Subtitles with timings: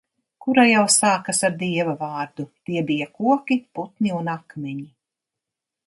[0.45, 4.93] Kura jau sākas ar Dieva vārdu, tie bija koki, putni un akmeņi...